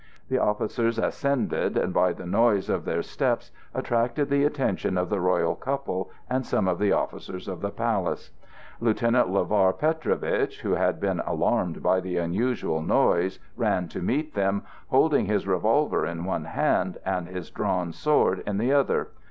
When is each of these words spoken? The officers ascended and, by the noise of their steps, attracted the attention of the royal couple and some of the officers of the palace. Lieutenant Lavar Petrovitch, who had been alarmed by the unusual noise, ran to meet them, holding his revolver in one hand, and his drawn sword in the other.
The 0.29 0.39
officers 0.39 0.97
ascended 0.97 1.77
and, 1.77 1.93
by 1.93 2.11
the 2.11 2.25
noise 2.25 2.69
of 2.71 2.85
their 2.85 3.03
steps, 3.03 3.51
attracted 3.71 4.31
the 4.31 4.45
attention 4.45 4.97
of 4.97 5.09
the 5.09 5.19
royal 5.19 5.53
couple 5.53 6.09
and 6.27 6.43
some 6.43 6.67
of 6.67 6.79
the 6.79 6.91
officers 6.91 7.47
of 7.47 7.61
the 7.61 7.69
palace. 7.69 8.31
Lieutenant 8.79 9.29
Lavar 9.29 9.73
Petrovitch, 9.73 10.61
who 10.61 10.71
had 10.73 10.99
been 10.99 11.19
alarmed 11.19 11.83
by 11.83 11.99
the 11.99 12.17
unusual 12.17 12.81
noise, 12.81 13.37
ran 13.55 13.87
to 13.89 14.01
meet 14.01 14.33
them, 14.33 14.63
holding 14.87 15.27
his 15.27 15.45
revolver 15.47 16.03
in 16.03 16.25
one 16.25 16.45
hand, 16.45 16.97
and 17.05 17.27
his 17.27 17.51
drawn 17.51 17.93
sword 17.93 18.41
in 18.47 18.57
the 18.57 18.73
other. 18.73 19.09